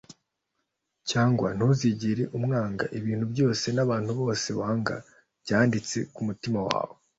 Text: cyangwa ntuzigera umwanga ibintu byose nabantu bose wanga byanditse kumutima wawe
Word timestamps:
cyangwa 1.09 1.47
ntuzigera 1.57 2.23
umwanga 2.37 2.85
ibintu 2.99 3.25
byose 3.33 3.65
nabantu 3.75 4.11
bose 4.19 4.49
wanga 4.59 4.95
byanditse 5.43 5.97
kumutima 6.13 6.59
wawe 6.67 6.95